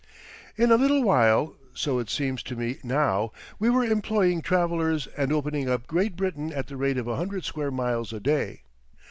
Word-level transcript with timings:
In 0.55 0.71
a 0.71 0.77
little 0.77 1.03
while—so 1.03 1.99
it 1.99 2.09
seems 2.09 2.41
to 2.41 2.55
me 2.55 2.79
now—we 2.83 3.69
were 3.69 3.83
employing 3.85 4.41
travelers 4.41 5.05
and 5.15 5.31
opening 5.31 5.69
up 5.69 5.85
Great 5.85 6.15
Britain 6.15 6.51
at 6.51 6.65
the 6.65 6.75
rate 6.75 6.97
of 6.97 7.07
a 7.07 7.17
hundred 7.17 7.45
square 7.45 7.69
miles 7.69 8.11
a 8.11 8.19
day. 8.19 8.63